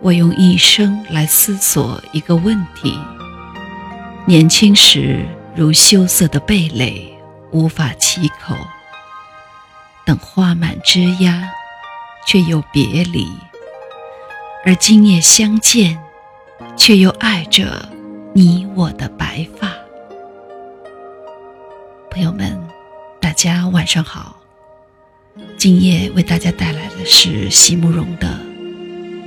[0.00, 2.98] 我用一生来思索一个问题：
[4.26, 7.12] 年轻时如羞涩的蓓蕾，
[7.50, 8.54] 无法启口；
[10.06, 11.48] 等花满枝桠，
[12.26, 13.26] 却又别离；
[14.64, 16.00] 而今夜相见，
[16.76, 17.88] 却又爱着
[18.32, 19.68] 你我的白发。
[22.08, 22.56] 朋友们，
[23.20, 24.37] 大家晚上好。
[25.58, 28.40] 今夜为大家带来的是席慕容的。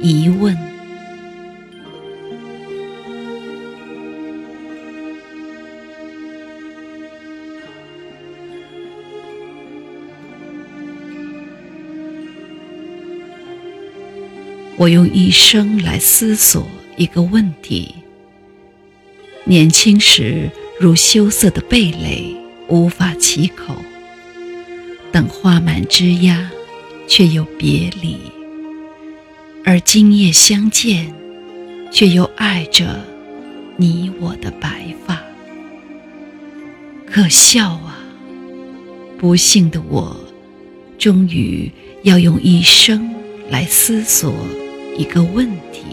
[0.00, 0.56] 疑问。
[14.76, 16.64] 我用一生来思索
[16.96, 17.96] 一个问题：
[19.44, 22.36] 年轻时如羞涩的蓓蕾，
[22.68, 23.74] 无法启口；
[25.12, 26.48] 等花满枝桠，
[27.06, 28.16] 却又别离。
[29.64, 31.14] 而今夜相见，
[31.92, 32.98] 却又爱着
[33.76, 35.22] 你我的白发。
[37.06, 37.98] 可笑啊！
[39.18, 40.16] 不幸的我，
[40.98, 41.70] 终于
[42.04, 43.14] 要用一生
[43.50, 44.34] 来思索
[44.96, 45.84] 一个问题。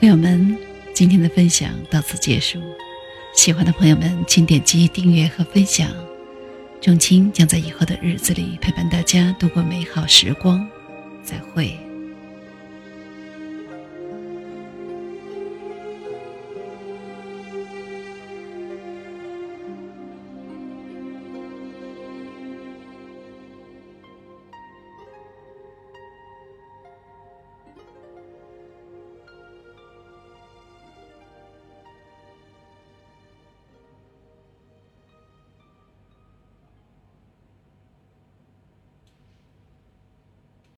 [0.00, 0.56] 朋友们，
[0.94, 2.58] 今天的分享到此结束。
[3.34, 5.90] 喜欢的朋友们，请点击订阅和分享。
[6.80, 10.66] 钟青将在以后的日子里陪伴大家度过美好时光。
[11.22, 11.78] 再会。